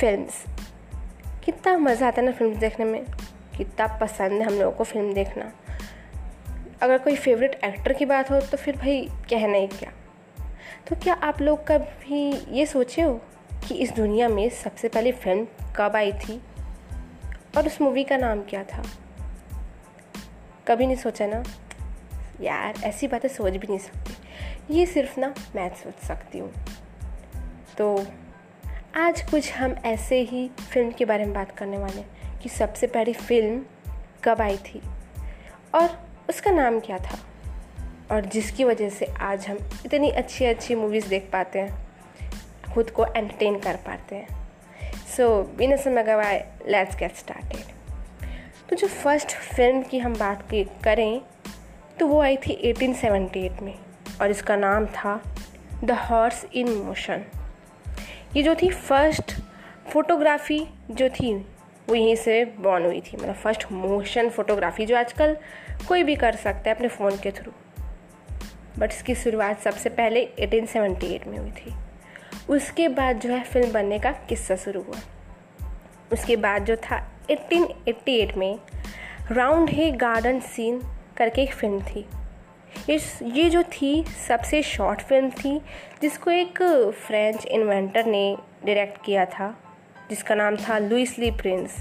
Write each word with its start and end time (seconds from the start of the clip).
Films 0.00 0.44
कितना 1.44 1.78
मज़ा 1.78 2.08
आता 2.08 2.20
है 2.20 2.26
ना 2.26 2.32
फ़िल्म 2.32 2.54
देखने 2.54 2.84
में। 2.84 3.04
कितना 3.56 3.86
पसंद 3.86 4.32
है 4.32 4.42
हम 4.42 4.54
लोगों 4.54 4.72
को 4.72 4.84
फ़िल्म 4.84 5.14
देखना। 5.14 5.52
अगर 6.82 6.98
कोई 6.98 7.16
फेवरेट 7.16 7.60
एक्टर 7.64 7.92
की 7.92 8.04
बात 8.04 8.30
हो 8.30 8.40
तो 8.40 8.56
फिर 8.56 8.76
भाई 8.76 9.08
कहना 9.30 9.58
ही 9.58 9.66
क्या। 9.66 9.92
तो 10.88 10.96
क्या 10.96 11.14
आप 11.14 11.40
लोग 11.40 11.66
कभी 11.66 12.46
ये 12.48 12.66
सोचे 12.66 13.02
हो 13.02 13.20
कि 13.68 13.74
इस 13.74 13.92
दुनिया 13.92 14.28
में 14.28 14.50
सबसे 14.50 14.88
पहले 14.88 15.12
फ़िल्म 15.12 15.46
कब 15.76 15.96
आई 15.96 16.12
थी? 16.12 16.42
और 17.56 17.66
उस 17.66 17.80
मूवी 17.80 18.04
का 18.04 18.16
नाम 18.16 18.42
क्या 18.42 18.64
था? 18.64 18.82
कभी 20.68 20.86
नहीं 20.86 20.96
सोचा 20.96 21.26
ना? 21.26 21.42
यार, 22.40 22.74
ऐसी 22.84 23.08
बातें 23.08 23.28
सोच 23.28 23.52
भी 23.52 23.66
नहीं 23.66 23.78
सकती। 23.78 24.14
ये 24.78 24.86
सिर्फ़ 24.86 25.20
ना 25.20 25.34
मैं 25.56 25.74
सोच 25.74 25.94
सकती 25.94 26.38
हूँ। 26.38 26.52
तो 27.78 28.06
आज 28.96 29.30
कुछ 29.30 29.52
हम 29.52 29.74
ऐसे 29.84 30.20
ही 30.20 30.50
फ़िल्म 30.72 30.90
के 30.90 31.04
बारे 31.04 31.24
में 31.24 31.34
बात 31.34 31.58
करने 31.58 31.78
वाले 31.78 32.00
हैं 32.00 32.40
कि 32.40 32.48
सबसे 32.48 32.86
पहली 32.86 33.12
फ़िल्म 33.12 33.62
कब 34.24 34.40
आई 34.40 34.56
थी 34.56 34.82
और 35.74 36.08
उसका 36.28 36.50
नाम 36.50 36.80
क्या 36.80 36.98
था 36.98 37.18
और 38.14 38.24
जिसकी 38.24 38.64
वजह 38.64 38.90
से 38.90 39.06
आज 39.20 39.48
हम 39.48 39.58
इतनी 39.86 40.10
अच्छी 40.10 40.44
अच्छी 40.44 40.74
मूवीज़ 40.74 41.08
देख 41.08 41.30
पाते 41.32 41.58
हैं, 41.58 41.88
खुद 42.74 42.90
को 42.90 43.06
एंटरटेन 43.06 43.58
कर 43.58 43.76
पाते 43.76 44.16
हैं। 44.16 44.48
सो 45.16 45.42
बिना 45.42 45.76
समय 45.76 46.02
गवाए 46.02 46.52
लेट्स 46.68 46.96
गेट 46.96 47.16
स्टार्टेड 47.16 47.64
तो 48.68 48.76
जो 48.76 48.88
फ़र्स्ट 48.88 49.28
फ़िल्म 49.28 49.82
की 49.82 49.98
हम 49.98 50.14
बात 50.14 50.42
की 50.42 50.64
करें 50.64 51.22
तो 52.00 52.06
वो 52.06 52.20
आई 52.20 52.36
थी 52.36 52.72
1878 52.72 53.62
में 53.62 53.78
और 54.20 54.30
इसका 54.30 54.56
नाम 54.56 54.86
था 54.86 55.22
द 55.84 55.90
हॉर्स 55.90 56.46
इन 56.54 56.68
मोशन 56.68 57.24
ये 58.36 58.42
जो 58.42 58.54
थी 58.54 58.70
फ़र्स्ट 58.70 59.32
फोटोग्राफी 59.92 60.66
जो 60.90 61.08
थी, 61.08 61.34
वो 61.88 61.94
यहीं 61.94 62.16
से 62.16 62.44
बॉर्न 62.44 62.84
हुई 62.84 63.00
थी। 63.00 63.16
मतलब 63.16 63.34
फ़र्स्ट 63.34 63.72
मोशन 63.72 64.28
फोटोग्राफी 64.28 64.86
जो 64.86 64.96
आजकल 64.96 65.36
कोई 65.88 66.02
भी 66.02 66.16
कर 66.16 66.36
सकता 66.36 66.70
है 66.70 66.74
अपने 66.74 66.88
फ़ोन 66.88 67.16
के 67.16 67.30
थ्रू 67.30 67.52
बट 68.78 68.90
इसकी 68.92 69.14
शुरुआत 69.14 69.60
सबसे 69.60 69.88
पहले 69.88 70.28
1878 70.38 71.26
में 71.26 71.38
हुई 71.38 71.50
थी। 71.50 71.74
उसके 72.48 72.88
बाद 72.88 73.20
जो 73.20 73.30
है 73.30 73.44
फ़िल्म 73.44 73.72
बनने 73.72 73.98
का 73.98 74.12
किस्सा 74.12 74.56
शुरू 74.56 74.82
हुआ। 74.82 75.00
उसके 76.12 76.36
बाद 76.36 76.64
जो 76.64 76.76
था 76.76 77.10
1888 77.30 78.36
में 78.36 78.58
राउंड 79.32 79.70
हे 79.70 79.90
गार्डन 79.90 80.40
सीन 80.40 80.82
करके 81.16 81.42
एक 81.42 81.54
फ़िल्म 81.54 81.80
थी। 81.80 82.06
इस, 82.88 83.18
ये 83.22 83.50
जो 83.50 83.62
थी, 83.62 84.04
सबसे 84.28 84.62
शॉर्ट 84.62 85.00
फ़िल्म 85.00 85.30
थी, 85.30 85.58
जिसको 86.02 86.30
एक 86.30 86.62
फ्रेंच 87.06 87.46
इन्वेंटर 87.46 88.06
ने 88.06 88.36
डायरेक्ट 88.66 89.04
किया 89.04 89.24
था, 89.24 89.54
जिसका 90.10 90.34
नाम 90.34 90.56
था 90.56 90.78
लुइस 90.78 91.18
ली 91.18 91.30
प्रिंस 91.30 91.76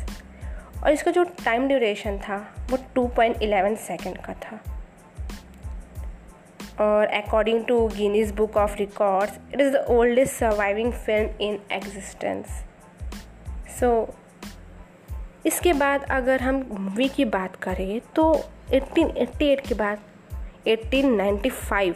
और 0.83 0.91
इसका 0.91 1.11
जो 1.11 1.23
टाइम 1.23 1.67
ड्यूरेशन 1.67 2.17
था, 2.17 2.37
वो 2.71 2.77
2.11 2.77 3.75
सेकंड 3.75 4.17
का 4.17 4.33
था। 4.33 4.59
और 6.79 7.07
according 7.07 7.65
to 7.65 7.87
Guinness 7.87 8.31
book 8.31 8.57
of 8.57 8.77
records 8.77 9.39
it 9.53 9.61
is 9.61 9.73
the 9.73 9.85
oldest 9.89 10.33
surviving 10.33 10.93
film 10.93 11.29
in 11.41 11.59
existence 11.71 12.63
so 13.79 14.13
इसके 15.45 15.73
बाद 15.73 16.03
अगर 16.03 16.41
हम 16.41 16.55
मूवी 16.71 17.07
की 17.07 17.25
बात 17.25 17.55
करें 17.55 17.99
तो 18.15 18.33
1888 18.73 19.67
के 19.67 19.75
बाद 19.75 19.99
1895 20.69 21.93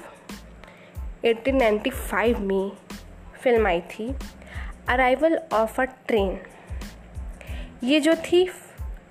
1895 1.26 2.40
में 2.40 2.72
फ़िल्म 3.44 3.68
आई 3.68 3.82
थी 3.82 4.14
अराइवल 4.90 5.40
ऑफ़ 5.54 5.82
अ 5.82 5.86
ट्रेन 5.86 6.40
ये 7.84 8.00
जो 8.00 8.16
थी, 8.16 8.50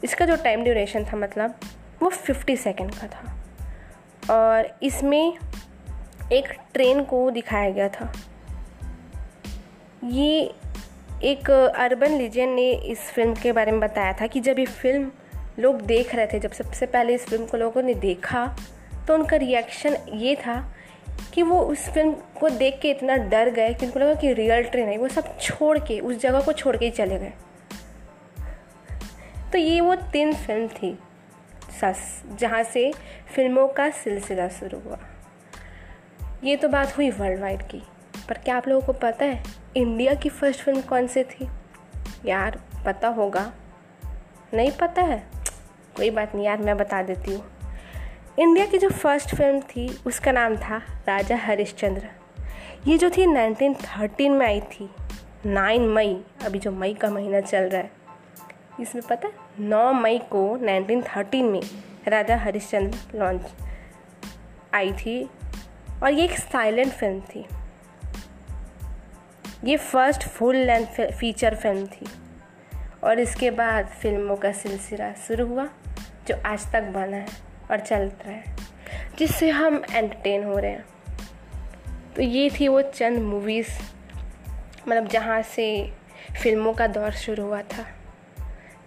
इसका 0.05 0.27
जो 0.27 0.37
टाइम 0.37 0.65
ड्यूरेशन 0.65 1.05
था 1.05 1.17
मतलब 1.17 1.55
वो 2.03 2.11
50 2.11 2.57
सेकेंड 2.57 2.91
का 2.95 3.07
था। 3.07 3.39
और 4.31 4.79
इसमें 4.83 5.39
एक 6.33 6.49
ट्रेन 6.75 7.05
को 7.05 7.31
दिखाया 7.31 7.71
गया 7.71 7.89
था। 7.89 8.13
ये 10.05 10.55
एक 11.23 11.51
अर्बन 11.77 12.11
लीजेंड 12.11 12.55
ने 12.55 12.71
इस 12.73 12.99
फ़िल्म 12.99 13.35
के 13.35 13.53
बारे 13.53 13.73
में 13.73 13.81
बताया 13.81 14.13
था 14.13 14.27
कि 14.27 14.41
जब 14.41 14.59
ये 14.59 14.67
फ़िल्म 14.67 15.11
लोग 15.59 15.81
देख 15.81 16.15
रहे 16.15 16.27
थे, 16.27 16.39
जब 16.39 16.53
सबसे 16.53 16.87
पहले 16.87 17.15
इस 17.15 17.27
फ़िल्म 17.27 17.47
को 17.47 17.57
लोगों 17.57 17.83
ने 17.83 17.95
देखा 17.95 18.57
तो 19.09 19.15
उनका 19.15 19.37
रिएक्शन 19.37 19.97
ये 20.13 20.35
था 20.37 20.75
कि 21.35 21.43
वो 21.43 21.61
उस 21.61 21.89
फ़िल्म 21.89 22.13
को 22.13 22.49
देख 22.49 22.79
के 22.83 22.91
इतना 22.91 23.17
डर 23.17 23.51
गए 23.51 23.75
कि 23.75 23.87
उनको 23.87 23.99
लगा 23.99 24.15
कि 24.15 24.33
रियल 24.33 24.63
ट्रेन 24.63 24.89
है। 24.89 24.97
वो 24.99 25.09
सब 25.09 25.39
छोड़ 25.39 25.79
के, 25.79 25.99
उस 26.01 26.17
जगह 26.17 26.41
को 26.41 26.53
छोड़ 26.53 26.77
के 26.77 26.85
ही 26.85 26.91
चले 26.91 27.19
गए। 27.19 27.33
तो 29.53 29.59
ये 29.59 29.81
वो 29.81 29.95
तीन 29.95 30.35
फ़िल्म 30.35 30.69
थी, 30.69 30.99
सस, 31.81 32.23
जहाँ 32.35 32.63
से 32.63 32.93
फ़िल्मों 33.35 33.69
का 33.69 33.91
सिलसिला 33.91 34.49
शुरू 34.49 34.79
हुआ। 34.81 34.99
ये 36.45 36.57
तो 36.57 36.69
बात 36.69 36.97
हुई 36.97 37.11
वर्ल्ड 37.11 37.41
वाइड 37.41 37.63
की, 37.63 37.83
पर 38.29 38.39
क्या 38.39 38.57
आप 38.57 38.69
लोगों 38.69 38.87
को 38.87 38.93
पता 38.93 39.25
है 39.25 39.43
इंडिया 39.77 40.15
की 40.15 40.29
फ़र्स्ट 40.29 40.61
फ़िल्म 40.61 40.81
कौन 40.81 41.07
सी 41.07 41.25
थी? 41.25 41.49
यार, 42.27 42.61
पता 42.87 43.09
होगा। 43.09 43.53
नहीं 44.55 44.71
पता 44.71 45.03
है? 45.03 45.23
कोई 45.97 46.11
बात 46.11 46.35
नहीं 46.35 46.47
यार, 46.47 46.59
मैं 46.59 46.77
बता 46.77 47.03
देती 47.03 47.35
हूँ। 47.35 47.52
इंडिया 48.39 48.67
की 48.67 48.79
जो 48.79 48.89
फ़र्स्ट 48.89 49.35
फ़िल्म 49.35 49.61
थी, 49.61 50.01
उसका 50.07 50.33
नाम 50.33 50.57
था 50.57 50.77
राजा 51.09 51.37
हरिश्चंद्र। 51.37 52.09
ये 52.87 52.99
जो 52.99 53.11
थी 53.11 53.27
1913 53.27 54.31
में 54.31 54.47
आई 54.47 54.61
थी 54.61 54.91
9 55.47 55.81
मई, 55.81 56.25
अभी 56.45 56.59
जो 56.59 56.73
मई 56.73 56.95
का 56.95 57.11
महीना 57.11 57.41
चल 57.41 57.59
रहा 57.59 57.83
है। 57.83 57.91
इसमें 58.81 59.05
पता 59.11 59.29
है 59.29 59.35
9 59.61 59.93
मई 59.93 60.19
को 60.19 60.57
1913 60.57 61.43
में 61.43 61.61
राजा 62.09 62.37
हरिश्चंद्र 62.37 63.19
लॉन्च 63.19 63.43
आई 64.75 64.93
थी, 64.93 65.31
और 66.03 66.13
ये 66.13 66.25
एक 66.25 66.39
साइलेंट 66.39 66.93
फ़िल्म 66.93 67.21
थी। 67.21 67.45
ये 69.65 69.77
first 69.77 70.29
full 70.29 70.57
length 70.57 71.13
feature 71.13 71.55
film 71.55 71.87
थी। 71.87 72.07
और 73.05 73.21
इसके 73.21 73.51
बाद 73.51 73.87
फ़िल्मों 73.87 74.37
का 74.37 74.53
सिलसिला 74.53 75.13
शुरू 75.13 75.47
हुआ, 75.47 75.69
जो 76.27 76.43
आज 76.47 76.73
तक 76.73 76.83
बना 76.83 77.17
है। 77.17 77.52
और 77.71 77.81
चलता 77.81 78.31
है, 78.31 78.57
जिससे 79.19 79.51
हम 79.51 79.83
एंटरटेन 79.93 80.45
हो 80.45 80.59
रहे 80.59 80.71
हैं। 80.71 80.85
तो 82.17 82.23
ये 82.23 82.51
थी 82.51 82.69
वो 82.69 82.83
चंद 82.83 83.19
मूवीज़ 83.19 83.69
मतलब 84.89 85.09
जहाँ 85.09 85.43
से 85.43 85.93
फ़िल्मों 86.43 86.73
का 86.73 86.87
दौर 86.87 87.11
शुरू 87.11 87.45
हुआ 87.45 87.63
था। 87.63 87.83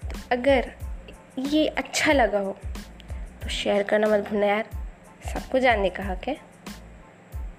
तो 0.09 0.19
अगर 0.31 0.71
ये 1.39 1.67
अच्छा 1.67 2.13
लगा 2.13 2.39
हो 2.39 2.57
तो 3.43 3.49
शेयर 3.49 3.83
करना 3.83 4.07
मत 4.07 4.19
भूलना 4.19 4.45
यार, 4.45 4.65
सबको 5.33 5.59
जानने 5.59 5.89
का 5.89 6.03
हक 6.03 6.27
है। 6.27 6.37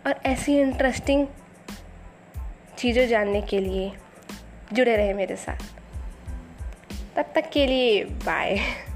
और 0.07 0.21
ऐसी 0.27 0.61
इंटरेस्टिंग 0.61 1.27
चीज़ें 2.79 3.09
जानने 3.09 3.43
के 3.43 3.59
लिए 3.59 3.93
जुड़े 4.73 4.97
रहे 4.97 5.15
मेरे 5.15 5.37
साथ। 5.37 5.57
तब 7.17 7.33
तक 7.35 7.51
के 7.53 7.67
लिए 7.67 8.05
बाय 8.05 8.59